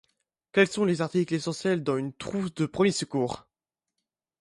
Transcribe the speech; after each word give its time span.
Quels 0.51 0.67
sont 0.67 0.83
les 0.85 1.01
articles 1.01 1.35
essentiels 1.35 1.83
dans 1.83 1.95
une 1.95 2.11
trousse 2.11 2.55
de 2.55 2.65
premiers 2.65 2.91
secours? 2.91 3.47